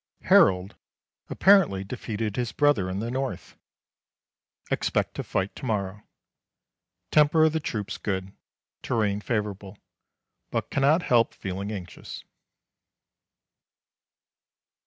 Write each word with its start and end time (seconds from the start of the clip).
Harold 0.23 0.75
apparently 1.29 1.83
defeated 1.83 2.35
his 2.35 2.51
brother 2.51 2.89
in 2.89 2.97
the 2.97 3.11
North. 3.11 3.55
Expect 4.71 5.13
to 5.13 5.23
fight 5.23 5.55
to 5.55 5.65
morrow. 5.67 6.01
Temper 7.11 7.43
of 7.45 7.53
the 7.53 7.59
troops 7.59 7.99
good. 7.99 8.33
Terrain 8.81 9.21
favourable, 9.21 9.77
but 10.49 10.71
cannot 10.71 11.03
help 11.03 11.35
feeling 11.35 11.71
anxious. 11.71 12.23